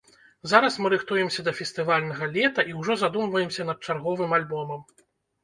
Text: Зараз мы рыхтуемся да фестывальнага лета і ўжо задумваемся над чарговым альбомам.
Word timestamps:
Зараз 0.51 0.77
мы 0.83 0.87
рыхтуемся 0.93 1.45
да 1.47 1.53
фестывальнага 1.59 2.31
лета 2.39 2.65
і 2.73 2.75
ўжо 2.79 2.97
задумваемся 3.03 3.69
над 3.71 3.77
чарговым 3.87 4.31
альбомам. 4.41 4.81